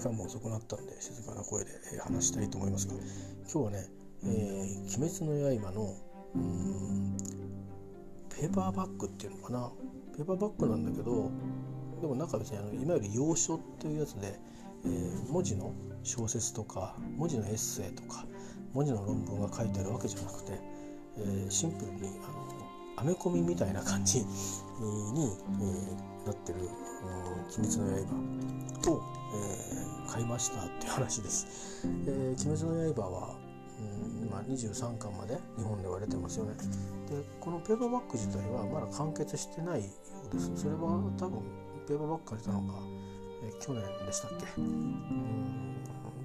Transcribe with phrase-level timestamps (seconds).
[0.00, 2.94] 間も遅くなったんで静かな声で話したいと思いますが
[3.52, 3.88] 今日はね
[4.24, 5.94] 「えー、鬼滅の刃の」
[6.34, 7.16] うん
[8.30, 9.70] ペーパーバッグっていうのかな？
[10.16, 11.30] ペーパーバッグなんだけど
[12.00, 14.38] でもなんか別にあのいわゆる要所っていうやつで、
[14.84, 18.24] えー、文字の小説とか文字のエッセイとか
[18.72, 20.52] 文字の論文が書いてあるわけじゃなくて、
[21.18, 22.48] えー、シンプルにあの
[22.96, 25.96] アメコミみたいな感じに、えー、
[26.26, 26.60] なってる
[27.58, 28.06] 「鬼滅の
[28.84, 29.02] 刃」を、
[29.34, 31.86] えー、買いましたっていう話です。
[32.06, 33.36] えー、鬼滅の刃は、
[33.78, 36.54] うん、今23巻まで日本では出てますよね。
[37.08, 39.90] でこのペーパーバッグ自体はまだ完結してないよ
[40.30, 40.50] うです。
[40.56, 40.80] それは
[41.18, 41.42] 多分
[41.86, 42.74] ペーパーバッグ借りたのが、
[43.44, 45.60] えー、去年でしたっけうん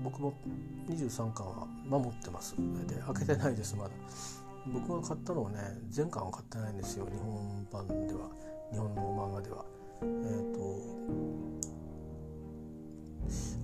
[0.04, 0.34] 僕も
[0.88, 2.56] 23巻は守ってます
[2.88, 3.92] で開けてないですまだ
[4.68, 5.58] 僕が買ったのはね
[5.90, 8.30] 全巻は買ってないんですよ日本版では
[8.72, 9.66] 日本の漫画では
[10.02, 10.60] えっ、ー、と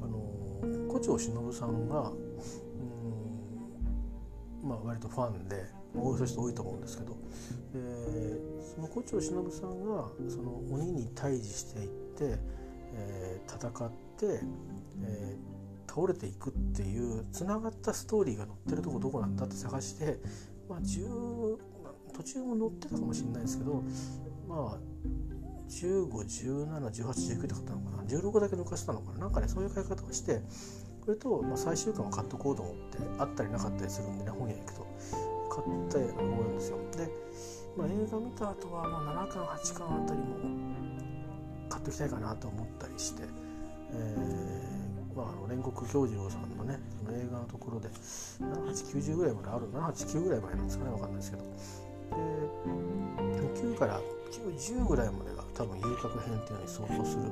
[0.02, 2.14] あの古町忍さんがう
[4.66, 7.18] んまあ割とファンでそういう人多いと思うんですけど
[7.74, 8.40] で
[8.76, 12.40] その古町忍さんがその鬼に対峙していって、
[12.94, 14.40] えー、戦って、
[15.04, 20.20] えー、倒れていくっていうつながったストーリーが載ってるとこどこなんだって探して
[20.72, 20.80] まあ、
[22.14, 23.84] 途中も乗ってたかもしれないですけど
[24.48, 24.91] まあ
[25.72, 29.20] 15171819って買ったのかな？16だけ抜かしたのかな？
[29.20, 30.42] なんかねそういう買い方をして
[31.06, 34.86] これと、まあ、最終巻は買っとこうと思ってあったりなかったりするんでね本屋行くと。
[35.52, 36.78] 買った思うんですよ。
[36.96, 37.12] で、
[37.76, 40.26] まあ、映画見た後はまあ7巻8巻あたりも
[41.68, 43.24] 買っときたいかなと思ったりして、
[43.92, 51.44] えーまあ、あの煉獄京次郎さんのねその映画のところで7890ぐらいまである789ぐらい前なんですかね分かんないですけど。
[52.14, 52.20] で
[53.60, 54.00] 9から
[54.32, 57.24] 910ぐらいまでが多分遊郭編っていうのに相当する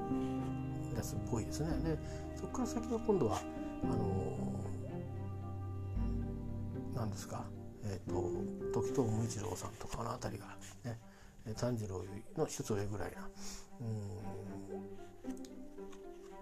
[0.96, 1.70] やつっぽいですね。
[1.84, 1.98] で
[2.36, 3.42] そこから先は今度は
[3.84, 4.40] あの
[6.96, 7.46] 何ですか
[7.84, 8.14] えっ、ー、
[8.74, 10.48] と時藤無一郎さんとかの辺りが
[10.84, 11.00] ね
[11.56, 12.04] 炭治郎
[12.38, 13.30] の一つ上ぐらいな
[13.82, 15.00] うん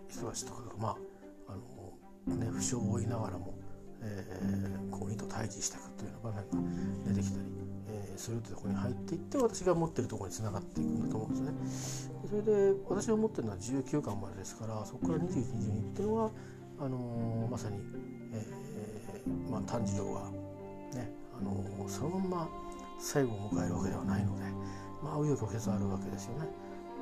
[0.09, 3.53] 人たちとかがまああの、ね、負傷を負いながらも、
[4.01, 11.38] えー、こう鬼と対峙していくというような場面が出てきたり、えー、するというとこに入っていって私が持ってるところにつながっていくんだと思うんで
[11.72, 12.18] すね。
[12.30, 16.31] それで私が持ってるのは19巻までですからそこから2122っていうのは
[16.80, 17.80] あのー、まさに、
[18.34, 20.22] えーまあ、炭治郎が
[21.00, 22.50] ね、あのー、そのまま
[23.00, 24.44] 最後を迎えるわけではないので
[25.02, 26.48] まあ紆余曲折あるわけですよね。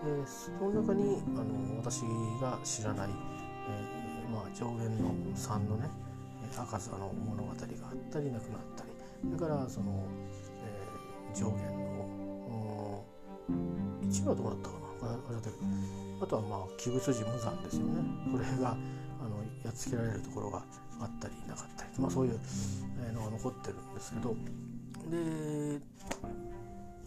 [0.04, 2.02] でその中にあの私
[2.42, 3.10] が知らない
[3.68, 5.90] えー、まあ、上限の3のね
[6.56, 7.60] 赤座の物語があっ
[8.12, 8.92] たりなくなったり
[9.24, 10.06] それからその、
[11.36, 11.58] 上限
[12.50, 13.06] の
[14.04, 14.86] 1はどうだったかな。
[15.06, 15.56] 忘れてる
[16.22, 18.02] あとはまあ鬼物寺無惨ですよね。
[18.32, 18.76] これがあ
[19.28, 20.64] のやっつけられるところが
[21.00, 22.40] あったりなかったりまあ、そういう
[23.14, 24.36] のが残ってるんですけど。
[25.12, 25.80] で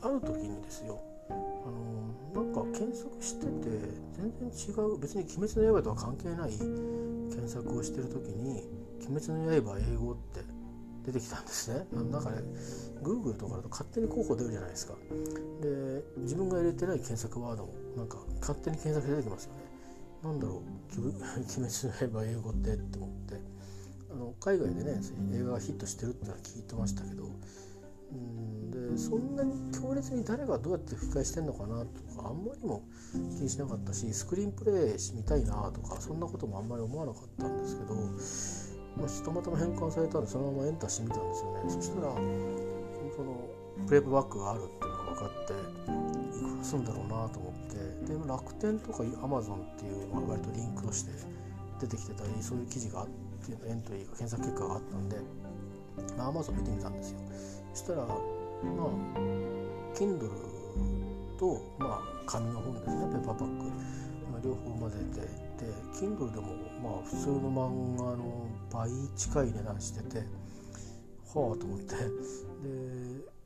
[0.00, 3.50] ある時にですよあのなんか検索してて
[4.12, 8.62] 全然違う別に「鬼滅の刃」とは関係ない検索をしてる時に
[9.08, 10.57] 「鬼滅の刃英語」って
[11.08, 11.86] 出てきたんですね。
[11.92, 12.42] なんかね
[13.02, 14.94] Google とかだと勝手に候補出るじゃないですか。
[15.62, 19.60] で自分が入れてない検索ワードもなんか勝手に検索出てきますよね。
[20.22, 20.56] なんだろう
[21.00, 21.24] 「鬼滅
[21.60, 23.40] の刃英語」ってって思って。
[24.10, 25.00] あの海外でね
[25.34, 27.24] 映画がヒットしてるってのは聞いてましたけど。
[27.24, 32.82] うんでそんなに強烈に誰がどうやって吹き替えしてんのかなとかあんまりも
[33.12, 37.94] 気にしなかったしスクリーンプレイ見たいなとかそんなこともあんまり思わなかったんですけど、
[38.98, 41.70] たまたま変換されたんでそのままエンターしてみたんですよね。
[41.70, 42.12] そしたら
[43.16, 43.48] その
[43.86, 47.68] プレイバックがあるっていうのが分かっていくらするんだろうなと思って。
[48.08, 51.12] で楽天とかアマゾンっていうのが割とリンクとして
[51.80, 53.12] 出てきてたりそういう記事があって
[53.68, 55.16] エントリーが検索結果があったんで、
[56.16, 57.18] まあ、アマゾン見てみたんですよ。
[57.74, 58.18] そしたらまあ
[59.94, 60.30] Kindle
[61.38, 63.06] と、まあ、紙の本ですね。
[63.12, 63.64] ペーパーパック、
[64.32, 65.47] まあ、両方混ぜてで
[65.94, 66.46] Kindle でも
[66.82, 70.24] まあ普通の漫画の倍近い値段してては
[71.34, 71.94] あと思って。
[71.94, 72.04] で、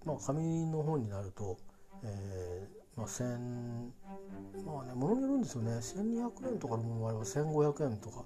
[0.05, 1.57] まあ、紙の本になると、
[2.03, 3.39] えーまあ、1000
[4.67, 5.73] まあね物によるんですよね。
[5.73, 8.25] 1200円とかのものもあれば1500円とか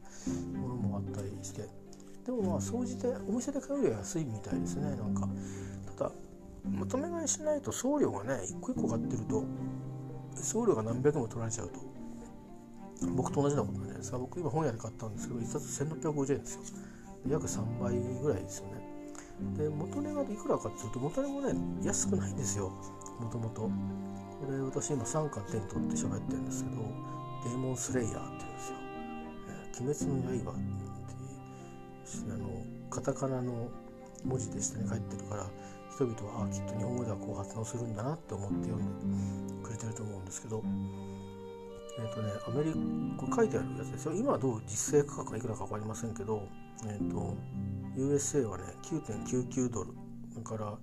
[0.55, 1.69] ものもあったりして。
[2.25, 4.97] でもまあ総じてお店で買うよりは安いみたいですね。
[4.97, 5.29] なんか
[5.97, 6.13] ただ
[6.69, 9.45] まとめ買いしないと送料がね一個一個買ってると
[10.35, 11.79] 送料が何百も取られちゃうと。
[13.15, 16.61] 僕と同じようなことなんじゃないですか僕今本屋で買ったんですけど1冊1650円ですよ。
[17.29, 18.87] 約3倍ぐらいですよね。
[19.57, 21.55] で元値がいくらかっていうと元値もね
[21.85, 22.73] 安くないんですよ。
[23.21, 23.71] もともとこ
[24.51, 26.77] れ私今3巻手に取って喋ってるんですけど
[27.45, 28.77] デーモンスレイヤーっていうんですよ、
[29.49, 33.69] え「鬼滅の刃」ってあのカタカナの
[34.25, 35.51] 文字で下に書いてるから
[35.91, 40.63] 人々はあきっと日本語ではこう発音するんだなって思って読んでくれてると思うんですけど
[41.99, 42.73] えっ、ー、とねアメリ
[43.19, 44.15] カ書いてあるやつですよ。
[44.15, 46.47] 今はどう実勢価格がいくらか分かりませんけど
[46.85, 47.37] えっ、ー、と
[47.97, 49.93] USA はね9.99ドル。
[50.37, 50.79] だから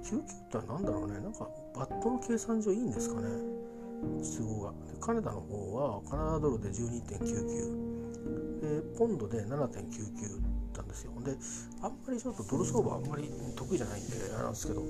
[0.00, 1.20] 99って何だろうね。
[1.20, 3.28] なんかバットの計算上いいんですかね。
[4.38, 4.70] 都合が。
[4.70, 7.88] でカナダの方はカナダドルで12.99
[8.60, 11.12] でポンドで7.99なんですよ。
[11.24, 11.36] で
[11.82, 14.82] あんまりちょっとドル相場あんまり得意じゃないんであれなんですけど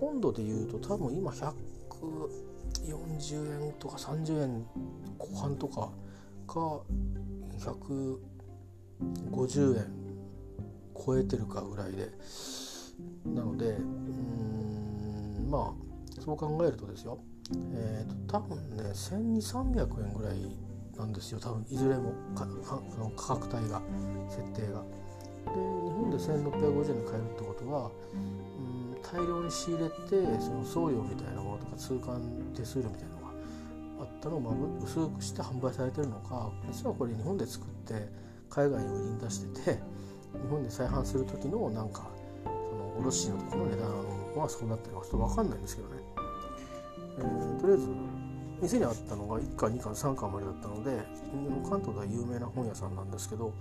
[0.00, 1.32] ポンドでいうと多分今
[2.86, 4.66] 140円とか30円
[5.18, 5.90] 後半とか
[6.46, 6.80] か
[7.58, 9.86] 150円
[11.06, 12.08] 超えてるかぐらいで。
[13.26, 15.74] なのでうんま
[16.18, 17.18] あそう考えるとですよ。
[17.74, 20.36] えーと、多分ね1200300円ぐらい
[20.96, 21.40] なんですよ。
[21.40, 22.46] 多分いずれも価
[23.36, 23.82] 格帯が
[24.28, 24.84] 設定が。
[25.44, 25.56] で日
[25.90, 30.00] 本で1650円で買えるってことはうん大量に仕入れて
[30.40, 32.20] その送料みたいなものか通関
[32.54, 33.28] 手数料みたいなのが
[34.00, 34.54] あったのをまあ
[34.84, 38.08] 薄くして販売されてるのか実はこれ日本で作って
[38.48, 39.78] 海外に売りに出してて
[40.32, 42.06] 日本で再販する時のなんか
[42.44, 43.90] その卸の時の値段
[44.36, 45.94] はそうなってるのかちょっと分かんないんですけどね。
[47.18, 47.88] えー、とりあえず
[48.60, 51.02] 店にあったのが1巻2巻3巻までだったので
[51.68, 53.52] 関東では有名な本屋さんなんですけど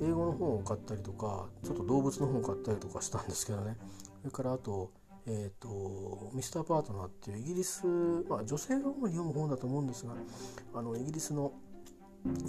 [0.00, 3.76] 英語の本を買ったりとかちょっと動物の本を買ったりとかしたんですけどね
[4.22, 4.90] それからあと,、
[5.26, 7.86] えーと、ミスターパートナーっていうイギリス、
[8.28, 10.12] まあ、女性が主に読む本だと思うんですが
[10.74, 11.52] あのイギリスの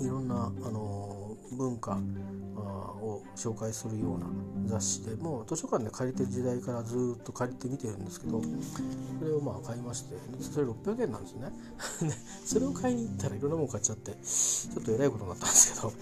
[0.02, 2.00] いろんなあの文化
[3.02, 4.28] を紹介するような
[4.68, 11.52] 雑誌でもう図書館で借りてる時代からずっと借りて見てるんですけどそれをまあ買いましてそれ600円なんですね。
[12.46, 15.94] それを買いに行ったらいろんなもの買っちゃってちょっとえらいことになったんですけど、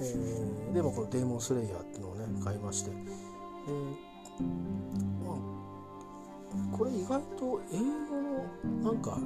[0.00, 4.14] えー、でもこのデーモンスレイヤーっていうのをね買いまして、えー
[5.24, 5.53] まあ、
[6.76, 9.18] これ意外と英語のなんか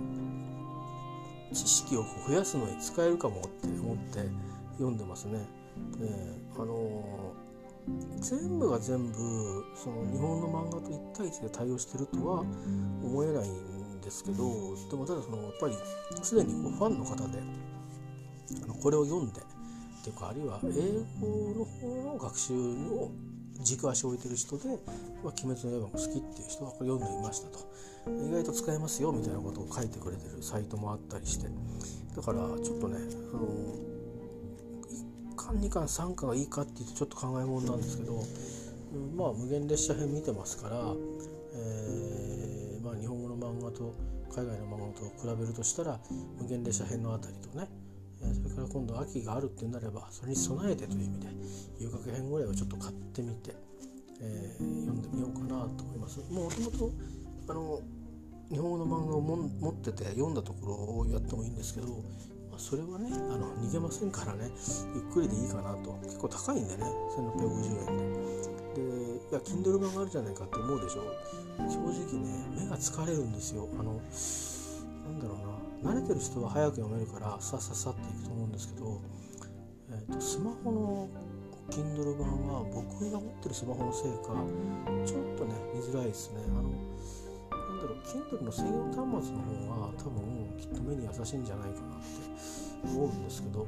[1.53, 4.21] 知識を増やすのに使えるかもって思って
[4.73, 5.39] 読んでますね。
[6.57, 7.35] あの
[8.21, 12.41] 全部が全部その日本の漫画と1対1で対応してるとは
[13.03, 14.37] 思えないんですけど
[14.91, 15.75] でもただそのやっぱり
[16.23, 17.39] すでにこうファンの方で
[18.63, 19.45] あのこれを読んでっ
[20.05, 20.69] ていうかあるいは英
[21.21, 23.11] 語の方の学習の
[23.61, 24.69] 軸足を置いてる人で
[25.25, 27.59] 「まあ、鬼滅の刃」も好きっていう人はこれ読んでみましたと。
[28.09, 31.49] 意外と使えますよみたいなことを書いてくれてるサイトもあったりして。
[32.17, 32.97] だからちょっとね
[33.33, 33.47] あの
[35.31, 38.23] 1巻2巻3巻がいいかっていうとちょっと考えものなんですけど、
[39.17, 40.77] まあ無限列車編見てますから、
[41.55, 43.95] えー、まあ、日本語の漫画と
[44.35, 46.01] 海外の漫画と比べるとしたら
[46.41, 47.69] 無限列車編のあたりとね
[48.59, 51.27] から今度秋があるってなればそれに備えてという意味で
[51.79, 53.55] 遊郭編ぐらいをちょっと買ってみて、
[54.21, 56.19] えー、読んでみようかなと思います。
[56.31, 56.93] もともと
[57.49, 57.81] あの
[58.51, 61.89] 日本語の漫画を持ってて読んだところをやってもいいんですけど、
[62.51, 64.51] まあ、それはねあの逃げませんからね
[64.95, 66.85] ゆっくりでいいかなと結構高いんでね
[67.17, 68.49] 1650円で。
[68.75, 68.83] で
[69.31, 71.05] いや Kindle 版があるじゃないかって思うでしょう
[71.69, 74.01] 正直ね目が疲れるんですよあの
[75.05, 77.95] なんだろうな慣れてる人は早く読めるからさささっ
[78.59, 79.01] ですけど、
[79.91, 81.09] えーと、スマホの
[81.71, 84.35] Kindle 版は僕が持ってるスマホのせいか
[85.07, 86.41] ちょっとね見づらいですね。
[86.49, 92.07] あのなんだろう Kindle の専用端末の方が多分きっと目に優しいんじゃないかなって
[92.85, 93.67] 思うんですけど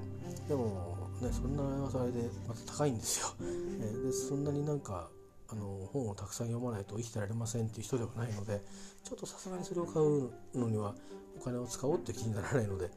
[0.49, 5.09] でもねそんなあれでまた高いんですよ、えー、でそんなになんか
[5.49, 8.63] あの本をたくさん読まないと生きてられませんっていう人ではないので
[9.05, 10.95] ちょっとさすがにそれを買うのには
[11.39, 12.91] お金を使おうって気にならないので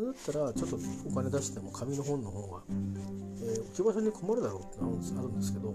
[0.00, 4.84] だったらちょっとお金出しても紙の本の方が、えー、置き場所に困るだろうってあ
[5.22, 5.74] るんですけど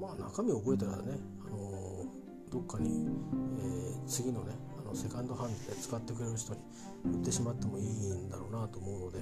[0.00, 3.08] まあ中身を覚えたらね、あのー、どっかに、
[3.60, 6.60] えー、次のねあのセカンドハンドで使ってくれる人に
[7.04, 9.18] 売ってしまってもいいんだろうなと思うので、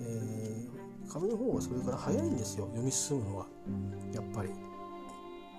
[0.00, 0.66] え、
[1.12, 2.66] 紙の方はそれから早いんですよ。
[2.66, 3.46] 読み進むのは。
[4.12, 4.50] やっぱり。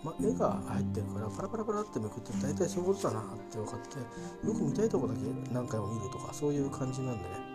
[0.04, 5.22] ま、絵が入ってるからパラパラパラってめくって大体そういうことだなって分かってよく見たいとこだけ
[5.54, 7.53] 何回も見るとかそういう感じなんでね、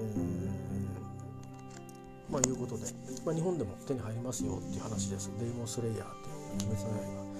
[0.00, 2.86] えー、まあいうことで、
[3.24, 7.30] まあ、日本でも手に入りますよっていう話ですデイモンスレイヤーっていう鬼滅の刃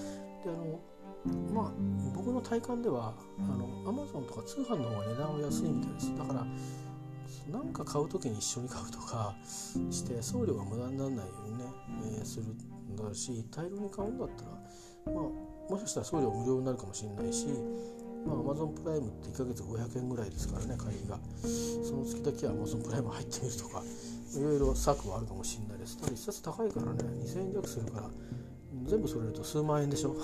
[0.45, 0.81] であの
[1.53, 1.73] まあ
[2.15, 6.17] 僕の体感ではあのアマゾンとか通販の方が値段は安いみたいです。
[6.17, 6.47] だから
[7.51, 9.35] 何か買う時に一緒に買うとか
[9.91, 11.65] して送料が無駄にならないようにね、
[12.19, 15.25] えー、するんだし大量に買うんだったら、まあ、
[15.71, 17.47] もしかしたら送料無料になるかもしれないし、
[18.27, 21.19] まあ、Amazon プライムって1ヶ月500円ぐらいですからね会議が。
[21.43, 23.83] その月だけは Amazon プライム入ってみるとか
[24.37, 25.99] いろいろ策はあるかもしれないです。
[25.99, 28.11] ただ一冊高いからね2000円弱するから
[28.87, 30.15] 全部それると数万円でしょ。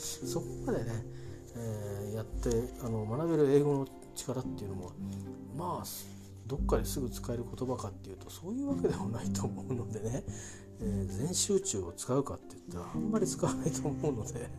[0.00, 1.04] そこまでね、
[1.56, 2.50] えー、やって
[2.84, 4.92] あの学べる英語の力っていうのも
[5.56, 5.86] まあ
[6.46, 10.22] どっかですぐ使える言葉かっていうとそういうわけではないと思うのでね、
[10.80, 14.50] えー、全集中を使うかって言ったらあんまり使わないと思うので、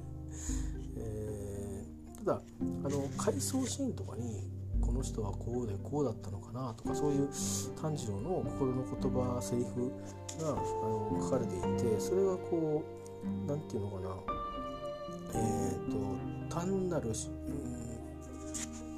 [2.25, 2.42] ただ
[2.86, 4.48] あの回想シーンとかに
[4.82, 7.30] この人はこうでこうだったのかなとかそういう
[7.82, 9.92] 炭治郎の心の言葉セリフ
[10.42, 11.62] があの書かれてい
[11.92, 12.84] てそれがこ
[13.24, 14.44] う何て言うのかな。
[15.36, 17.15] えっ、ー、と単なる、うん、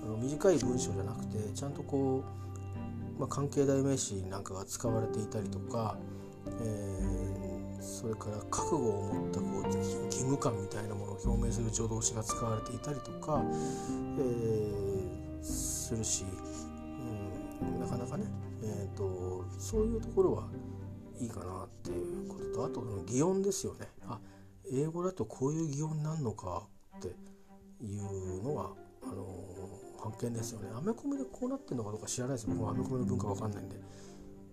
[0.03, 2.23] あの短い文章じゃなくてちゃんとこ
[3.17, 5.97] う、まあ、関係代名詞なんかが使われていたりとか、
[6.61, 7.24] えー、
[7.85, 9.63] それから覚悟を持ったこう
[10.05, 13.43] 義務感みたいなものを表明する助動詞が使われていたりとか、
[14.19, 16.25] えー、するし、
[17.61, 18.25] うん、なかなかね、
[18.63, 20.47] えーと、そういうところは
[21.19, 23.87] いいかなっていうこととあと擬音ですよね。
[24.07, 24.19] あ
[24.71, 26.63] 英語だとこういう擬音になるのか
[26.97, 27.09] って
[27.85, 28.71] いうのは
[29.03, 29.25] あの
[30.03, 30.69] 発見ですよね。
[30.75, 33.75] アメコミでこうなってるのかどうか知らないです僕はアメコミの文化わかんないんで、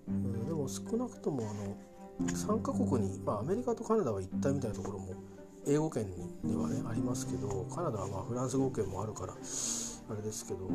[0.08, 1.76] うん、でも少なくともあの
[2.26, 5.14] 3カ国に、まあ、アメリカとカナダは一体みたいなところも
[5.66, 6.04] 英語圏
[6.44, 9.36] ではねありますけどカナダはまあフランス語圏もあるからあ
[10.14, 10.68] れですけど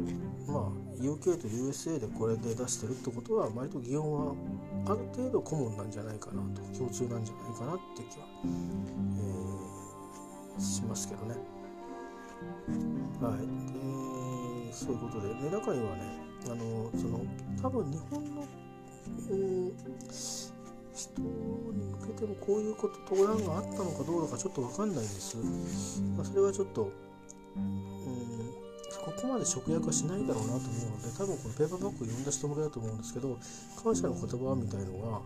[0.48, 4.34] まあ UK と USA でこれで出してるってことは割と擬音は
[4.88, 8.26] ある程度コモンなんじゃないかなと共通なんじゃないかなって気は、
[10.58, 11.36] えー、しますけどね。
[13.22, 16.04] はい、でそういうことで、ね、中にはね
[16.46, 17.26] あのその
[17.62, 18.44] 多分日本の、
[19.32, 19.72] うん、
[20.98, 25.38] 人に向けてもこういうことと欄があったのかどうかちょっと分かんないんです。
[26.18, 26.92] まあ、それはちょっと、
[27.56, 28.38] うん
[29.08, 33.40] ここまで直訳はしないだろうなと思うので多分このペーパーバッグを読んだ人向けだと思うんですけど
[33.82, 35.22] 感謝の言葉みたいのが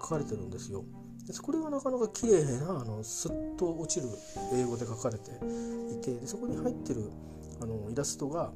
[0.00, 0.84] 書かれてるんですよ。
[1.26, 4.08] でこれがなかなか綺麗なあのスッと落ちる
[4.54, 7.10] 英語で書かれていてでそこに入ってる
[7.60, 8.50] あのイラストが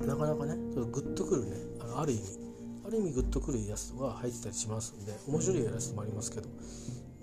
[0.00, 2.45] なかなかねグッとくるねあのある意味
[2.86, 6.48] ある意味グッとくるイラストが入ってたりしますんで面白いイラストもありますけど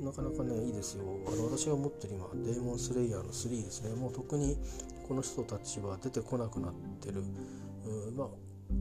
[0.03, 1.03] なかなかねいいですよ。
[1.25, 3.95] あの私が持ってる今デーモンスレイヤーの3ですね。
[3.95, 4.57] もう特に
[5.07, 7.23] この人たちは出てこなくなってる。
[8.17, 8.27] まあ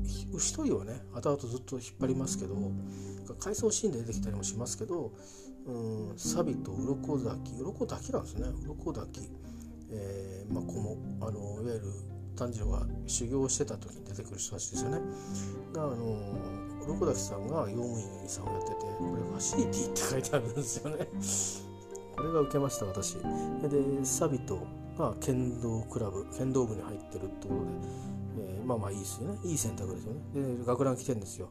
[0.04, 2.56] 一人はね後々ずっと引っ張りますけど
[3.38, 5.12] 回想シーンで出てきたりもしますけど
[5.66, 5.72] う
[6.14, 7.52] んサビと鱗滝。
[7.60, 8.48] 鱗滝なんですね。
[8.64, 9.30] 鱗滝、
[9.90, 10.72] えー、まあこ
[11.20, 11.86] のあのいわゆる
[12.34, 14.98] 炭治郎が修行してた時に出てくる人たちですよね。
[15.72, 21.08] があの鱗滝さんが用務員さんをやっててこれファシリティって書いてあるんですよね。
[22.16, 23.14] これが受けました私。
[23.14, 24.58] でサビと
[24.98, 27.70] が剣道クラブ剣道部に入ってるってことで、
[28.38, 29.38] えー、まあまあいいですよね。
[29.44, 30.20] いい選択ですよね。
[30.58, 31.48] で学ラン着てんですよ。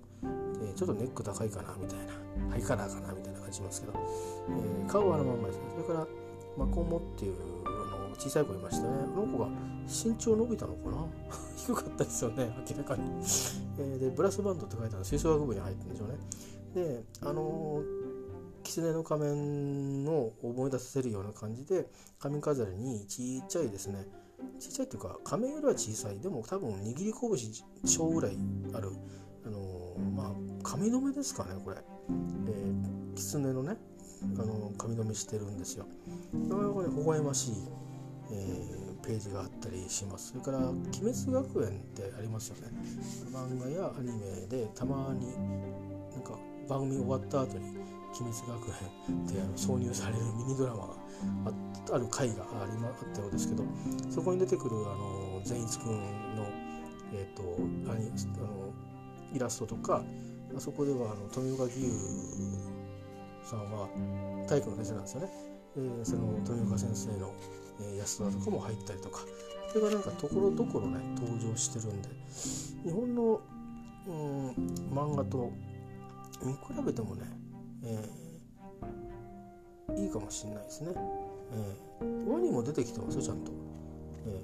[0.62, 2.14] でちょっとネック高いかなみたいな。
[2.50, 5.64] ハイカラーかなみたいな感じしますけど、えー、顔はあのまんまですね。
[5.76, 6.08] それから
[6.58, 7.36] マコモっていう
[8.22, 8.90] 小さい子いましたね。
[8.90, 9.48] あの子が
[9.88, 11.08] 身長伸びたのかな？
[11.58, 12.56] 低かったですよね。
[12.70, 13.04] 明らかに、
[13.80, 16.18] えー、でブラスバンドって書いてある吹奏楽部に入ってるんでしょうね。
[16.76, 18.02] であのー
[18.64, 21.88] 狐の仮面を思い出させるような感じで
[22.20, 24.06] 髪飾りにちっちゃいですね。
[24.60, 26.20] ちっちゃいっていうか仮面よりは小さい。
[26.20, 28.38] でも多分握り拳小ぐらい
[28.74, 28.92] ある。
[29.44, 30.32] あの、まあ
[30.64, 33.76] 髪留めですかねこれ、えー、狐のね
[34.38, 35.86] あの髪留めしてるんですよ。
[36.48, 37.54] なかなかね微笑ましい、
[38.32, 42.72] えー、ページがあったりしますそれから「鬼滅学園」ってありますよね
[43.32, 45.28] 漫画やアニメでたまに
[46.12, 47.78] なんか番組終わった後に
[48.20, 48.70] 鬼滅学
[49.10, 50.94] 園であの挿入されるミニドラマが
[51.46, 53.64] あある回がありまあったようですけど
[54.10, 56.46] そこに出てくるあの善逸くんの,、
[57.14, 58.74] えーと、とあの
[59.34, 60.04] イラストとか
[60.56, 62.82] あそこではあの富岡義勇
[63.44, 63.88] さんは
[64.48, 65.30] 体育の先生なんですよね。
[65.78, 67.34] えー、その富岡先生の、
[67.82, 69.20] えー、イラストだとかも入ったりとか
[69.72, 72.10] それがなんかところどころね登場してるんで
[72.84, 73.42] 日本の、
[74.08, 74.50] うん、
[74.92, 75.52] 漫画と
[76.44, 77.42] 見比べてもね
[77.84, 80.92] えー、いいかもしれないですね。
[81.52, 83.52] えー、ワニも出てきてますよちゃんと。
[84.28, 84.42] え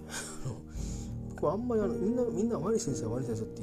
[1.29, 3.61] ー、 僕はあんまりあのみんなみんなワニ先生ワニ先生って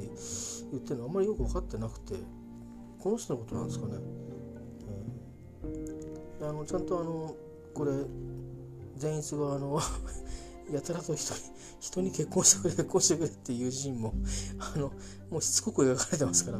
[0.71, 2.15] 言ってるのあんまりよく分かってなくて
[2.99, 3.93] この人のことなんですかね。
[5.67, 7.35] えー、あのちゃんとあの
[7.73, 7.91] これ
[8.97, 9.79] 善逸があの
[10.71, 11.39] やたらと人に
[11.79, 14.13] 人に結婚してくれ結婚してくれっていうシーンも
[14.57, 14.91] あの
[15.29, 16.59] もうしつこく描かれてますから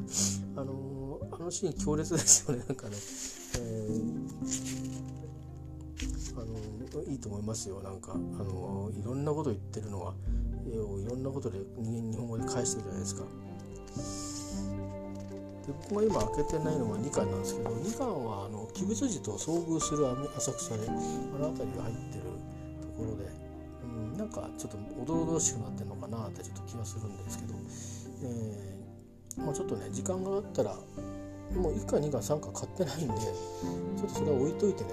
[0.58, 2.96] あのあのシーン強烈ですよねなんかね、
[3.60, 4.02] えー、
[6.40, 8.14] あのいいと思いますよなんか。
[8.14, 10.14] あのいろんなこと言ってるのは
[10.72, 13.24] 絵をいろんなことで日本語で返してるじゃないですか。
[15.66, 20.06] で僕が今開けてないのは2巻なんですけど2巻はあの鬼物寺と遭遇する
[20.38, 22.24] 浅草であの辺りが入ってる
[22.82, 23.30] ところで、
[23.84, 27.54] うん、なんかちょっとおどろどろしくなってるのかなってちょっと気はするんですけど、
[28.24, 30.76] えーまあ、ちょっとね時間があったら
[31.54, 34.90] もう1巻2巻3巻買ってないんでちょっとそれは置いといてね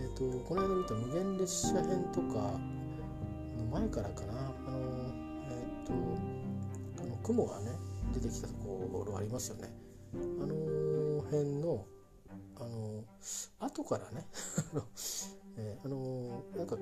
[0.00, 2.58] えとこの間見た無限列車編とか
[3.58, 4.32] の前からかな
[4.66, 4.78] あの
[5.50, 5.92] えっ、ー、と
[7.02, 7.70] あの雲がね
[8.14, 8.54] 出てきたと
[8.92, 9.72] ころありますよね。
[10.14, 11.86] あの辺の
[12.56, 13.04] あの
[13.60, 14.26] 後からね
[15.56, 16.76] えー、あのなんか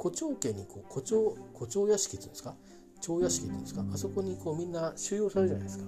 [0.00, 2.56] 古町家にこう古町古町屋敷っていうんですか？
[3.00, 3.84] 町屋敷っていうんですか？
[3.92, 5.84] あそこにこうみんな収容されるじゃないですか。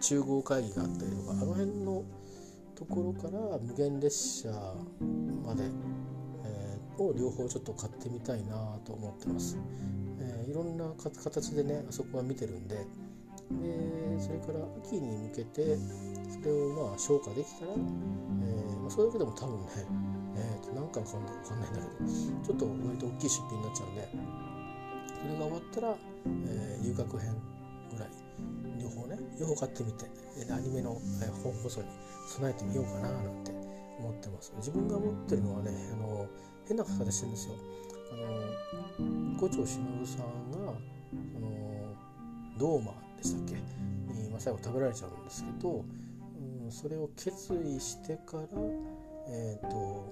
[0.00, 1.30] 中合会議があったりとか。
[1.32, 2.04] あの辺の
[2.74, 4.50] ところから無限列車
[5.44, 5.64] まで、
[6.44, 9.56] えー、を両方ちょっと買ってみたいなと思ってます、
[10.20, 12.86] えー、いろんな形でねあそこは見てるんで
[13.50, 15.76] でそれから秋に向けて
[16.28, 19.66] それをまあ消化できたら、えーまあ、それだけでも多分ね、
[20.36, 22.10] えー、と何かかんないかんないんだけど
[22.44, 24.08] ちょっと割と大きい出品になっちゃうんで
[25.22, 25.94] それが終わったら、
[26.46, 27.34] えー、遊郭編
[27.90, 28.08] ぐらい
[28.78, 30.06] 両方ね両方買ってみて
[30.52, 31.00] アニメの
[31.42, 31.86] 本放送に
[32.28, 33.50] 備えてみようかななんて
[33.98, 34.52] 思ってます。
[34.58, 36.26] 自分が持ってるのはねあの
[36.68, 37.54] 変な形してるんですよ。
[38.12, 40.58] あの五条忍さんが
[41.32, 41.96] その
[42.58, 43.54] ドーマでしたっけ？
[43.54, 43.60] に、
[44.38, 45.84] 最後食べられちゃうんですけど、
[46.64, 48.44] うん、それを決意してから
[49.28, 50.10] え、ー、と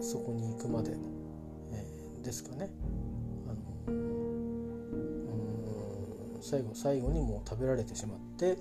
[0.00, 0.92] そこに行くまで、
[1.72, 2.70] えー、ですかね。
[3.48, 3.56] あの
[6.40, 8.58] 最後最後にもう食べられてしまって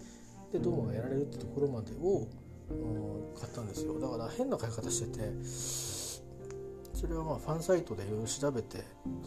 [0.52, 2.28] でドーマがやられるってところまでを
[3.40, 4.00] 買ったんですよ。
[4.00, 5.32] だから変な買い方してて
[7.02, 8.84] それはまあファンサイトでいろいろ調べて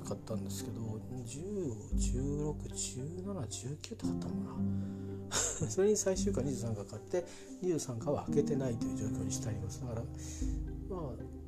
[0.06, 4.36] 買ったんですけど10161719って買ったのかな。
[5.68, 7.26] それに最終回23回買って
[7.64, 9.80] 23回は開けてないという状況にしてあります。
[9.80, 10.04] だから
[10.88, 11.00] まあ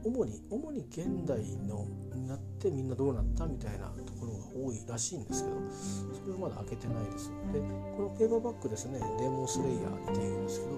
[0.05, 5.55] 主に主に現代のになってみんなどうなったみたいなところが多いらしいんですけど
[6.13, 7.31] それはまだ開けてないです。
[7.53, 7.61] で
[7.97, 10.75] このペーパーバッグですねデーモンスレイヤーっていうんですけど、え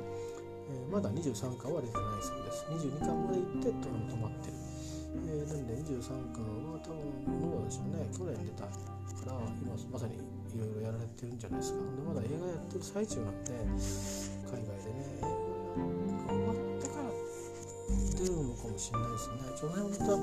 [0.91, 2.67] ー、まだ23巻は出てないそうです。
[2.69, 3.75] 22巻まで行って止
[4.21, 4.53] まってる、
[5.29, 6.41] えー、なんで23巻
[6.73, 8.73] は多分どうでしょうね去年出たか
[9.27, 11.81] ら今まさにいろいろやられてるんじゃないですか。
[11.85, 13.53] でまだ映画やってる最中なんで
[14.49, 17.12] 海外でね映画が終わってから
[18.17, 19.37] 出るのかもしれないですね。
[19.57, 20.17] その辺また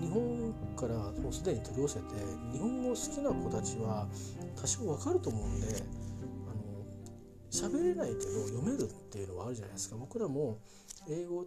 [0.00, 2.16] 日本からもうすでに取り寄せて
[2.52, 4.08] 日本語好きな子たちは
[4.56, 5.66] 多少わかると思うんで
[6.48, 6.82] あの
[7.50, 9.96] 喋れないけど読めるっていうのはあるじゃないですか。
[9.96, 10.58] 僕らも
[11.08, 11.44] 英語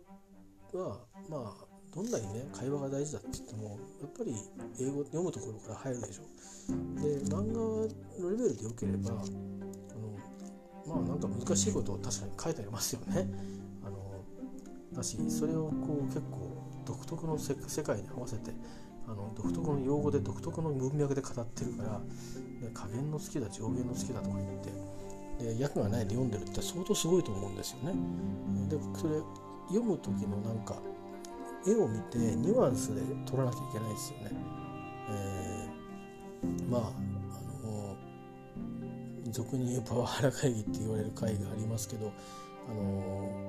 [0.74, 1.64] はまあ
[1.95, 4.36] どんなにね会話が大事だって言ってもやっぱり
[4.81, 6.23] 英語読むところから入るでしょ
[7.01, 7.88] で漫画の
[8.31, 9.23] レベルでよければあの
[10.86, 13.27] まあなんか難しいことを確かに書いてありますよね
[13.86, 13.97] あの
[14.93, 18.51] だしそれをこう結構独特の世界に合わせて
[19.08, 22.01] あの独特の用語で独特の文脈で語ってるから、
[22.73, 27.93] 加減の好きだ上限の好きだとか言ってで役がないで読んでるって相当すごいと思うんですよね。
[28.67, 29.19] でそれ
[29.67, 30.81] 読む時のなんか
[31.67, 34.32] 絵を見てニュアンスで撮らなきゃいけないですよね。
[35.10, 36.84] えー、まああ
[37.67, 37.95] の
[39.32, 42.12] 俗に言うパワハラ会議って言われる会がありますけど
[42.69, 43.45] あの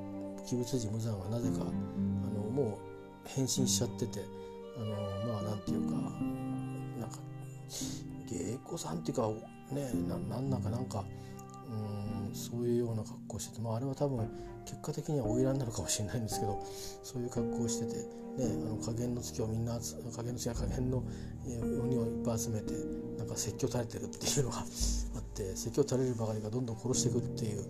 [0.50, 2.79] 鬼物寺無惨はなぜかあのも
[3.24, 4.20] う変身しちゃってて
[4.76, 5.92] あのまあなんていうか
[7.00, 7.18] なんか
[8.31, 9.29] 芸妓さんっていうか
[9.72, 11.05] ねなんなんだかなんか
[11.68, 14.29] うんそういうような格好してて、まあ、あれは多分
[14.66, 16.62] 結果的には花魁なのかもしれないんですけど
[17.02, 19.79] そういう格好をしてて、ね、あの加減の月をみんな
[20.14, 21.02] 加減の月や加減の
[21.46, 22.74] 鬼をいっぱい集めて
[23.16, 24.59] なんか説教垂れてるっていうのが
[25.16, 27.64] あって説教垂れるばかりがどんどん殺していくっていう、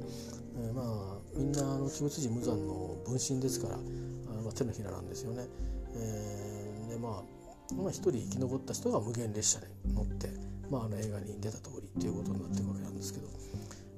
[0.56, 5.46] えー、まあみんなあの鬼物寺無惨の分身ですからあの、手のひらなんですよね。
[5.94, 7.36] えー、でまあ
[7.74, 10.30] まあ、一人生き残った人が無限列車で乗って、
[10.70, 13.26] まあ、あの映画に出た通りっていうことになってるわけなんですけど、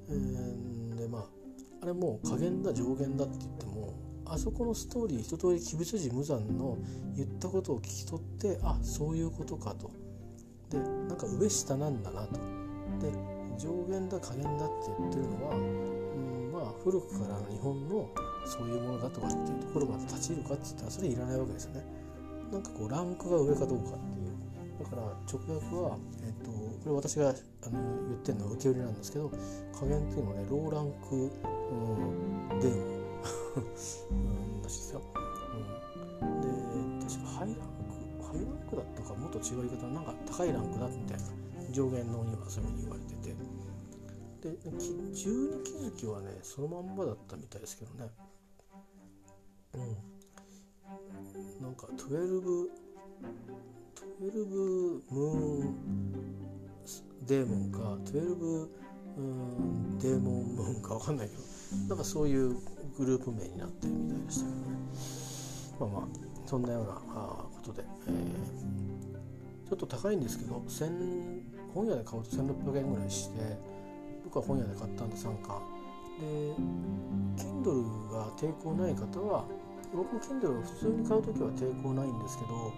[0.09, 1.38] えー、でまあ
[1.81, 3.93] あれもう加減だ上限だって言っても
[4.25, 6.77] あそこのストーリー一通り鬼物寺無惨の
[7.15, 9.91] 言ったことを聞き取ってあそういうことかと。
[10.69, 12.33] でなんか上下なんだなと。
[13.01, 13.11] で
[13.57, 18.09] 上限だ加減だって言ってるのは、うん、まあ古くからの日本の
[18.45, 21.83] そういうものだとかっていうところまで立ち入るかって言ったらそれいらないわけですよね。
[22.51, 24.28] なんかこうランクが上かどうかっていう。
[24.79, 29.29] だから直訳は、えっと、これ私があの言ってるのは受け売りなんですけど
[29.77, 31.31] 加減っていうのはねローランク
[31.69, 35.01] うん、でうんらしいですよ。
[36.21, 41.23] うん、で確かハイランクハイランクだったかもっと違う言い方なんか高いランクだみたいな
[41.71, 43.35] 上限の鬼はそういうふうに言われてて。
[44.41, 44.57] でで
[45.13, 48.09] 十二気づきはねそのまんまだったみたいですけどね。
[49.73, 50.09] うん。
[51.61, 52.69] なんか12
[53.99, 55.75] 12ムーン
[57.25, 58.67] デーモンか12
[59.17, 61.41] うんデーモンムーンか分かんないけど
[61.89, 62.55] なんかそういう
[62.97, 64.79] グループ名になってるみたいでしたけどね。
[65.79, 70.63] まあまあそんなようなことで、えー、ちょっと高いんですけど
[71.73, 73.57] 本屋で買うと1600円ぐらいして
[74.23, 75.61] 僕は本屋で買ったんで3巻
[76.19, 76.55] で
[77.37, 79.45] Kindle が抵抗ない方は
[79.93, 82.73] 僕も Kindle を普通に買う時は抵抗ないんですけど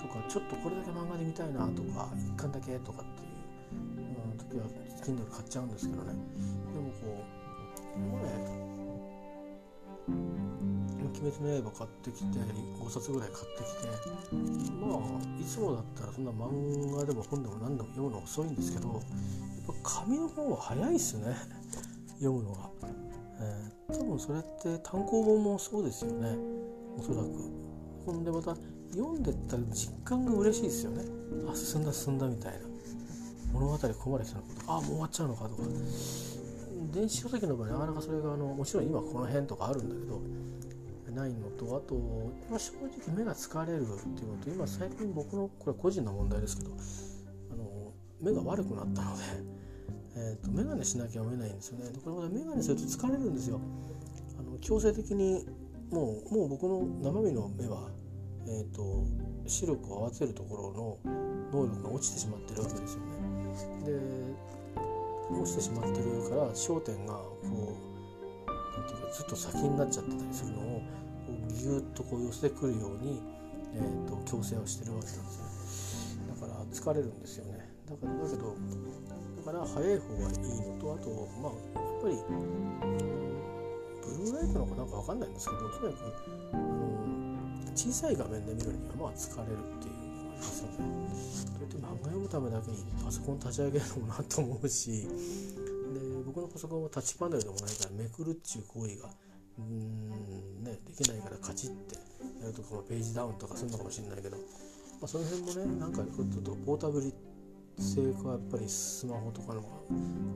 [0.00, 4.64] とかちょっとこれだけ漫画で見たいなとか1巻だけとかっていう、うん、時は
[5.04, 6.12] Kindle 買っちゃうんですけどね。
[6.72, 7.24] でもこ
[7.96, 8.70] う前
[11.20, 14.34] 鬼滅の刃買ってきて5冊ぐらい買ってきて
[14.80, 19.00] まあいつもだったらそんな漫画でも本でも何でも読むの遅いんですけどやっ
[19.82, 21.36] ぱ紙の方は早いっすね。
[22.18, 22.70] 読むのが、
[23.40, 26.36] えー、多分それって単行本もそうですよね。
[26.98, 27.28] おそらく。
[28.06, 28.56] ほんでまた
[28.92, 31.04] 読んでったら実感が嬉しいですよね。
[31.50, 32.58] あ進んだ進んだみたいな。
[33.52, 34.66] 物語ここまで来たのかと。
[34.66, 35.62] かあもう終わっちゃうのかとか。
[36.92, 40.20] 電子書籍の場合なかなかそれがあのもちろん今この辺とかあるんだけど
[41.14, 41.94] ないのとあと、
[42.48, 46.70] まあ、正直目が疲れるっていうのと今最近僕のこれ個人の問題ですけど
[47.52, 49.22] あの目が悪くなったので、
[50.16, 51.90] えーと、眼鏡しなきゃ読めないんですよね。
[52.04, 53.60] これまた眼鏡すると疲れるんですよ。
[54.38, 55.46] あの強制的に
[55.90, 57.90] もうもう僕の生身の目は、
[58.52, 59.04] えーと、
[59.46, 60.98] 視力を合わせるところの
[61.52, 63.10] 能力が落ちてしまってるわけですよね。
[63.86, 63.92] で
[65.30, 70.82] 落ちてしまってるから焦点がこう何て言うかずっと先になっちゃってたりするのを
[71.48, 73.22] ギュッとこう寄せてくるように、
[73.74, 76.34] えーと、矯正をしてるわけなんですよね。
[76.40, 77.70] だから疲れるんですよね。
[77.88, 78.56] だからだけど
[79.44, 82.16] だから早い方がいいのとあとまあやっぱり
[84.02, 86.69] ブルーライトなのかなんか分かんないんですけどとにかく
[87.80, 90.76] 小さい画面で見るにはまあ疲れるっていうのがありますよね。
[91.56, 95.00] といって漫画読むためだけにパソコン立ち上げるのもなと思うし。
[95.00, 95.08] で
[96.26, 99.08] 僕のパソコンはタッチパネルでもないからめくるっていう行為が
[99.58, 101.96] うんねできないからカチッて
[102.42, 104.42] やるとか、まあ、ページダウンとかするのかもしれないけど、ま
[105.04, 107.10] あ、その辺もねなんかちょっとポータブル
[107.80, 109.64] 性がやっぱりスマホとかの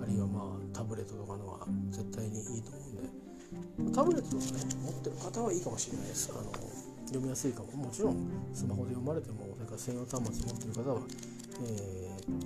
[0.03, 3.95] あるいはまあタブレットとかのは絶対にいいと思うんで。
[3.95, 6.33] タブレットとかね持ってる方はいいかもしれないです。
[6.33, 6.51] あの
[7.07, 8.17] 読みやすいかももちろん
[8.53, 11.01] スマホで読まれてもそれから専用端末持ってる方は、
[11.63, 12.45] えー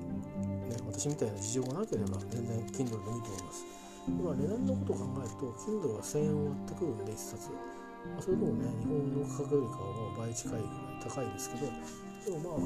[0.68, 3.64] ね、私みたいな事情がなければ全然 Kindle でもいいと思います。
[4.08, 10.66] 今値段のことを考えると Kindle は1000円を割ってくるんで1冊、まあ、それでもね日本の価格よりかはもう倍近いぐらい
[11.04, 12.56] 高いですけどでも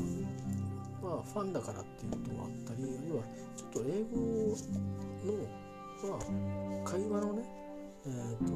[1.02, 3.22] まあまあファンだからっていうこともあったりあるいは
[3.56, 4.54] ちょっと英語
[5.26, 5.36] の
[6.08, 6.22] ま
[6.86, 7.61] あ会話のね
[8.04, 8.52] えっ、ー、と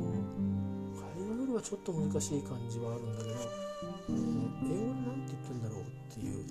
[0.97, 3.37] 会話よりはちょっと難しい感じはあるんだけど、
[4.09, 4.75] うん、英語で
[5.07, 6.45] 何て言ってんだろうっていう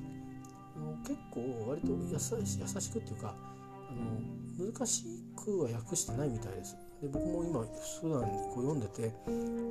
[1.05, 5.03] 結構割と優し優しくっていうかあの難し
[5.35, 6.77] くは訳してないみたいです。
[7.01, 7.59] で僕も今
[8.01, 9.13] 普段こう読んでて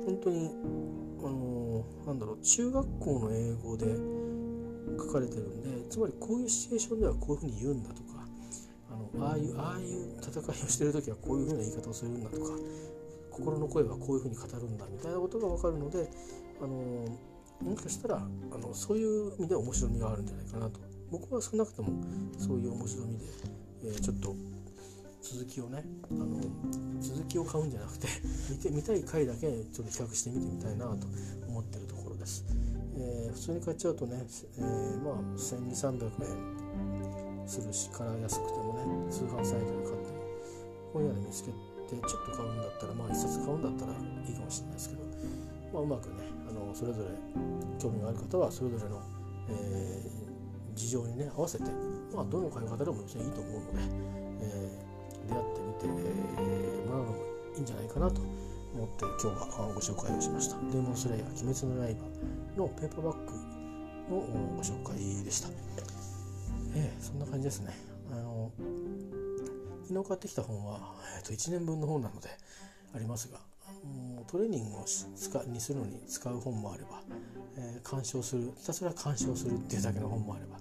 [0.05, 0.49] 本当に
[1.19, 3.85] あのなんだろう中学校の英語で
[4.97, 8.25] 書かれてるんでつまりこういうシチュエーションではこういうふうに言うんだとか
[8.91, 12.51] あのああいうああいう戦いをしてる時はこういうふうな言い方をするんだとか
[13.35, 16.09] 心の声はこういうふうに語るんだみたいなことが分かるので
[16.61, 17.05] あの
[17.61, 18.21] もしかしたらあ
[18.57, 20.79] のそういう意味で面白みがあるんじゃないかなと
[21.11, 22.01] 僕は少なくとも
[22.37, 23.25] そういう面白みで、
[23.83, 24.33] えー、ちょっと
[25.21, 26.39] 続きをねあの
[27.01, 28.07] 続きを買うんじゃなくて
[28.49, 31.05] 見て見たい回だけちょっと比較して見てみたいなと
[31.47, 32.45] 思ってるところです。
[32.97, 34.25] えー、普通に買っちゃうとね、
[34.57, 38.73] えー、まあ1200300円するしから安くても
[39.05, 40.23] ね通販サイトで買っても
[40.93, 45.01] 本屋で見つけてでちょっと買うんだったらまあ1冊買うんだったらいいかもしれないですけど、
[45.73, 46.15] まあ、うまくね
[46.49, 47.09] あのそれぞれ
[47.79, 49.01] 興味がある方はそれぞれの、
[49.49, 50.25] えー
[50.75, 51.63] 事情にね合わせて、
[52.13, 53.79] まあ、どの買い方でも別にいいと思うので、
[54.41, 56.01] えー、出会ってみて、
[56.37, 57.17] えー、もらうのも
[57.55, 58.21] いいんじゃないかなと
[58.75, 60.57] 思って今日はご紹介をしました。
[60.71, 63.31] デーモンスレイヤー鬼滅の刃のペーパーバッグ
[64.11, 65.49] のご紹介でした。
[66.75, 67.73] えー、そんな感じですね。
[68.11, 68.51] あの
[69.87, 72.29] 昨日買ってきた本は、えー、と1年分の本なので
[72.93, 73.39] ありますが
[74.27, 74.85] トレーニングを
[75.47, 77.01] にするのに使う本もあれば、
[77.57, 80.57] えー、鑑賞するひたすら鑑賞するっていうだけの本もあれば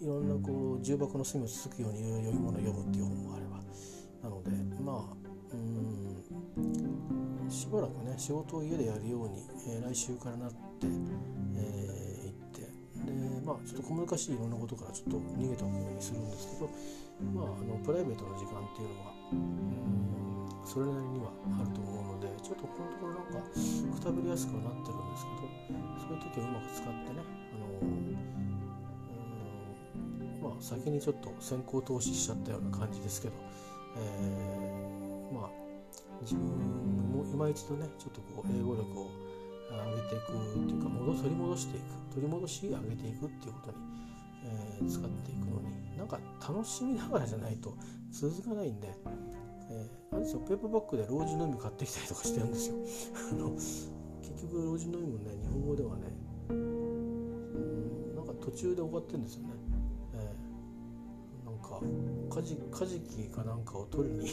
[0.00, 3.60] いろんなこう重箱の隅をつつくようにいろいろ読み物を読むっていう本もあれば
[4.22, 4.50] なので
[4.82, 5.16] まあ
[5.52, 12.01] うんしばらくね仕事を家でやるように、えー、来週からなって、えー、
[13.44, 16.70] まあちょっと小難しいいろんなことからちょっと逃げておくようにするんですけど
[17.34, 19.62] まああのプライベートの時間っていうのはうん
[20.64, 25.50] それなりにはあると思うのでちょっとこのところなんかくたびれやすくはなってるんですけど
[25.98, 27.58] そういう時はうまく使ってね、あ
[30.44, 33.34] のまあ、先にちょっと先行投資しちゃったような感じですけど、
[33.96, 35.50] えー、まあ
[36.22, 36.46] 自分
[37.10, 39.10] も今一度ねちょっとこう英語力を
[39.76, 43.76] 上げていくっていうか戻取り戻していく取り戻し上げていくっていうことに、
[44.44, 47.76] えー、使っていくのになんか楽しみながらじゃないと
[48.10, 48.88] 続かないんで、
[49.70, 52.76] えー、あれですよペーパーバッグで老人の意味買ってきたりとかしてるんですよ。
[53.32, 53.90] あの結
[54.42, 56.02] 局老人の意味もね日本語ではね
[56.50, 59.48] うんなんか途中で終わってるんですよね、
[60.14, 61.80] えー、なんか
[62.34, 64.28] カジカジキかなんかを取りに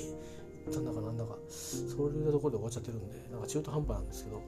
[0.65, 4.41] 行ったんだかなんだかそういうところで終わっちゃってるんでなんか中途半端なんですけど、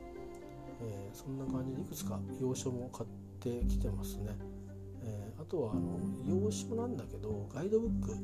[0.82, 4.36] えー、そんな感じでいくつか洋書も買ってきてますね、
[5.04, 8.16] えー、あとはあの洋書なんだけどガイドブック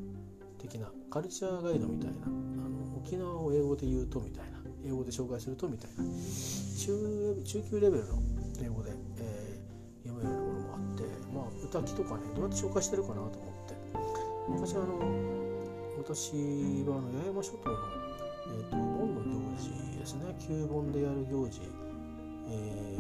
[0.58, 8.20] 的なカルチャーガイドみたいなあの沖縄を英語で言うとみたいな英語で紹介するとみたいな中中級レベルの
[8.62, 13.58] 英語で、えー、読めるようなものもあってまあ歌きとかねどうやって紹介してるかなと思って。
[14.50, 15.28] 昔あの
[15.98, 16.32] 私
[16.88, 17.76] はあの八重山諸島の、
[18.48, 20.24] えーと、盆の行事ですね。
[20.40, 21.60] 旧盆でやる行事、
[22.50, 22.98] え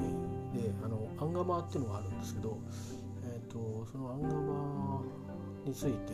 [0.57, 2.57] ー、であのアンガマっていうのがあるんですけど、
[3.23, 5.01] えーと、そのアンガマ
[5.65, 6.13] について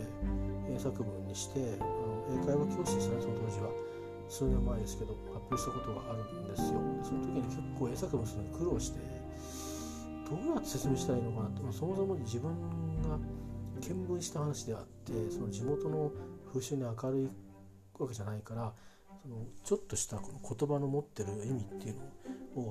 [0.70, 3.70] 英作文にしてあの英会話教師でしたねその当時は
[4.28, 6.80] 数年前ですけど発表したことがあるんですよ。
[7.02, 8.98] その時に結構英作文するのに苦労して
[10.30, 12.50] どうやって説明したらいいのかなって、そもそも自分
[13.02, 13.18] が
[13.76, 16.10] 見聞した話であってその地元の
[16.48, 17.28] 風習に明るい
[17.98, 18.72] わけじゃないから
[19.22, 22.04] そのちょっとしたこの言葉の持ってる意味っていうのを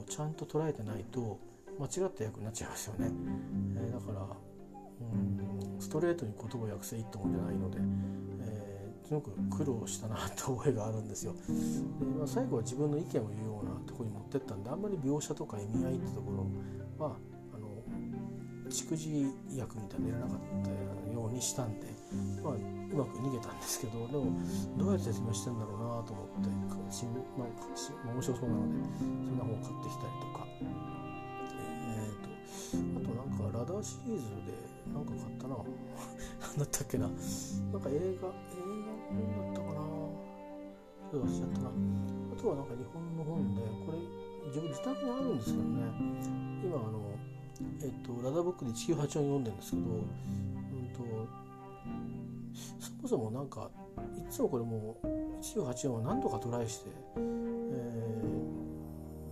[0.08, 1.40] ちゃんと捉えてないと
[1.80, 3.12] 間違った役になっちゃいますよね、
[3.78, 4.28] えー、だから
[5.02, 7.78] うんストレートに言葉を訳せいいってもんじゃないので、
[8.42, 11.34] えー、すごく苦労したなって覚えがあるんですよ。
[11.34, 17.18] で、まあ、最後は自分の意見を言うようなとこに持ってったんであんまり描写とか意味合いってところは
[17.54, 17.68] あの
[18.70, 21.93] 逐次役みたいなのやらなかったようにしたんで、
[22.44, 24.30] まあうまく逃げたんですけどでも
[24.78, 30.46] どうやって説明してんだろうなと思ってなんか面白そうなのでそんな本を買ってきたりとか。
[31.90, 32.30] えっ、ー、と
[33.00, 34.54] あとなんかラダーシリーズで
[34.94, 35.58] なんか買ったな。
[36.54, 37.08] 何だったっけな。
[37.08, 37.18] なん
[37.82, 38.30] か映画映画
[39.10, 39.82] 本だったかな。
[41.10, 41.70] ちょっと忘れちゃったな。
[41.70, 43.98] あとはなんか日本の本でこれ
[44.54, 45.82] 自分自宅にあるんですけどね。
[46.62, 47.02] 今あの
[47.82, 51.04] えっ、とラダーブックで1984読んでるんですけど、うんと
[53.06, 53.70] そもそもなんか
[54.18, 55.08] いつもこれもう
[55.42, 57.20] 1984は何度かトライして、え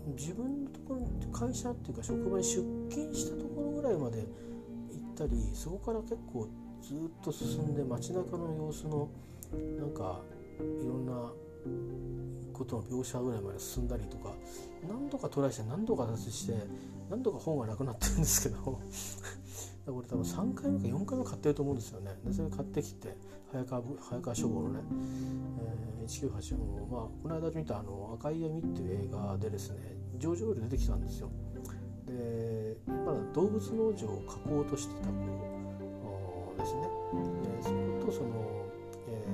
[0.10, 6.49] ー、自分のところ会社っていうか職場に出勤したところぐらいまで行ったりそこから結構
[6.81, 9.10] ずっと進んで街中の様子の
[9.79, 10.19] なんか
[10.60, 11.31] いろんな
[12.53, 14.34] ことの描写ぐらいまで進んだりとか
[14.88, 16.53] 何度かトライして何度か脱して
[17.10, 18.81] 何度か本がなくなってるんですけど こ
[19.86, 22.17] れ多分3回目か4回目買ってると思うんですよね。
[22.25, 23.15] でそれ買ってきて
[23.51, 24.79] 早川早川書房のね、
[26.01, 31.29] えー、1984のまあこの間見たあの「赤い闇」っていう映画でですねジョージ・オイル出てきたんですよ。
[32.05, 36.81] でまだ動物農場を描こうとしてた子ですね。
[37.43, 38.29] でそことその、
[39.09, 39.25] え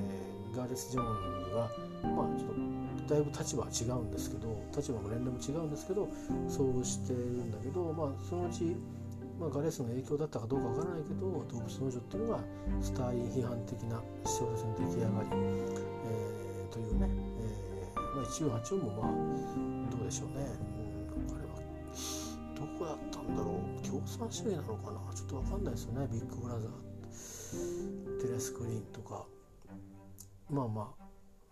[0.52, 1.70] ー、ガーレス・ジョーンズが
[2.16, 6.08] まあちょっとだいぶ立場は違うんですけど立場も年齢も違うんですけど
[6.48, 8.76] そうしてるんだけどまあそのうち
[9.38, 12.40] まあ、ガレスの影響だったかどうかわからないけど動物農場っていうのが
[12.80, 17.08] スターリン批判的な小説に出来上がり、えー、というね、
[17.40, 20.46] えーまあ、1984もまあどうでしょうね、
[21.28, 21.58] うん、あれは
[22.54, 23.86] どこだったんだろう。
[23.86, 24.98] 共産主義なのかな。
[25.14, 26.08] ちょっとわかんないですよね。
[26.10, 29.24] ビッグブラザーテレスクリーンとか。
[30.50, 30.94] まあま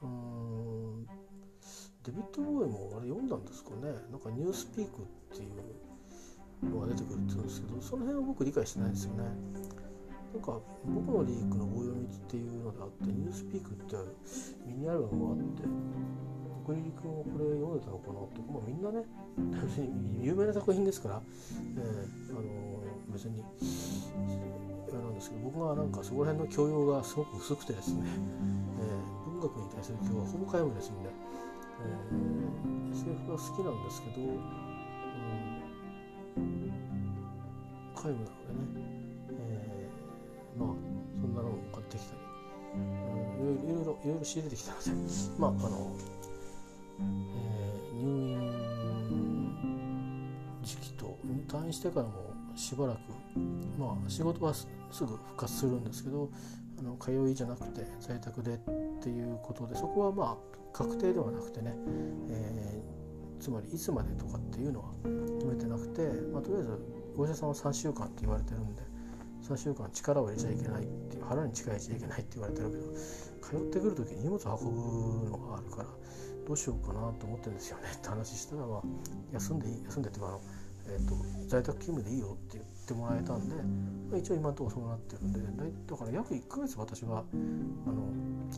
[0.03, 1.07] あうん
[2.05, 3.93] デビッド・ボーイもあれ読んだんですかね。
[4.11, 5.86] なんかニュースピークっていう
[6.63, 9.25] のが出てくるって言うんですけどその辺は僕理解してないですよね。
[10.35, 13.97] なんか僕のリークの棒読みっていうのであってニュースピークって
[14.67, 15.63] ミニアルバムがあって
[16.67, 19.07] 国立君はこれ読んでたのかなって、まあ、みんなね
[19.63, 21.23] 別に 有名な作品ですから、
[21.79, 31.09] えー、あのー、別にあれなんですけど僕がなんかそこら辺の教養がすごく薄くてですね、えー、文学に対する教養はほぼ皆無ですんで、
[31.81, 35.56] えー、SF が好きなんですけどうん
[36.37, 38.87] 皆無なのでね、
[39.31, 40.77] えー、まあ
[41.21, 42.21] そんなのを買ってきたり、
[43.41, 44.91] うん、いろいろいろいろ仕入れてきたので
[45.39, 45.93] まああの、
[47.01, 48.57] えー、入院
[50.63, 51.19] 時期と
[51.49, 52.13] 退院してからも
[52.55, 52.99] しばらく
[53.79, 54.67] まあ仕事はす
[55.01, 56.31] ぐ復活するんですけど
[56.79, 58.59] あの通いじゃなくて在宅でっ
[59.01, 61.75] ていうことでそこはまあ確定ではなくてね、
[62.29, 63.06] えー、
[63.41, 64.91] つまりいつまでとかっていうのは
[65.39, 66.79] 決めてなくて、まあ、とりあえず
[67.17, 68.83] お医者さんは3週間って言われてるんで
[69.43, 72.83] 3週間力を入れちゃいけないっていう腹に力入れちゃいけないって言われてるけど
[73.41, 75.89] 通ってくる時に荷物運ぶのがあるから
[76.47, 78.83] どうしようかなと思ってるんですよねって話したら、まあ、
[79.33, 80.41] 休んでいい休んでっていうかあの、
[80.89, 81.15] えーと、
[81.49, 83.63] 在宅勤務でいいよって言ってもらえたんで、ま
[84.15, 85.41] あ、一応今のところそうなってるんで
[85.87, 87.25] だから約1ヶ月私は
[87.87, 88.09] あの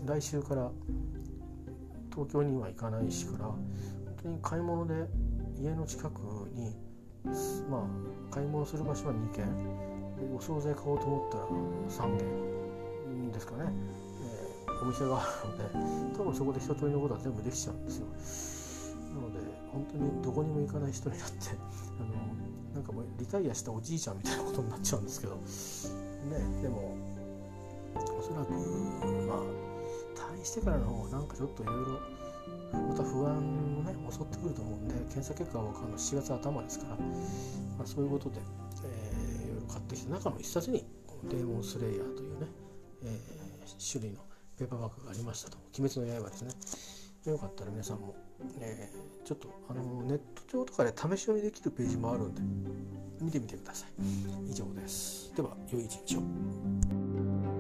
[0.07, 0.71] 来週から
[2.11, 3.55] 東京には行かないしから
[4.23, 5.09] 当に買い物で
[5.61, 6.21] 家の近く
[6.55, 6.75] に
[7.71, 9.89] まあ買い物する場所は2軒。
[10.35, 11.45] お惣菜買おうと思ったら
[12.09, 13.73] 3軒ですかね、
[14.67, 18.07] えー、お店があるので多分そこで一通りのことは全部できちゃうんですよ。
[19.15, 19.39] なので
[19.73, 21.37] 本当にどこにも行かない人になって
[22.01, 22.09] あの
[22.75, 25.35] なんかもうリタイアしたおじいちゃんみたいなことになっちゃうんですけど。
[25.35, 26.95] ねでも
[27.95, 29.43] おそらくまあ
[30.35, 32.18] 退院してからの方がなんかちょっといろいろ
[32.73, 38.41] また不安もね襲ってくると思うんで検査結果は分かるの7月頭ですから、まあ、そういうことで、
[38.85, 42.47] えー、いろいろ買ってきて中の一冊にこのデーモンスレイヤーというね、
[43.05, 44.21] えー、種類の
[44.59, 46.51] ペーパーバッグがありましたと「鬼滅の刃」ですね。
[47.31, 48.15] よかったら皆さんも、
[48.61, 50.19] えー、ちょっとあのネッ
[50.51, 52.41] ト上とかで試し読みできるページもあるんで
[53.21, 54.51] 見てみてください。
[54.51, 55.33] 以上です。
[55.37, 57.58] では良い一日を。